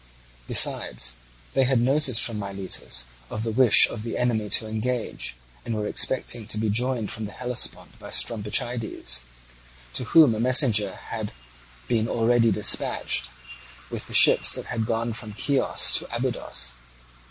[0.47, 1.13] Besides,
[1.53, 5.85] they had notice from Miletus of the wish of the enemy to engage, and were
[5.85, 9.21] expecting to be joined from the Hellespont by Strombichides,
[9.93, 11.33] to whom a messenger had
[11.87, 13.29] been already dispatched,
[13.91, 16.73] with the ships that had gone from Chios to Abydos.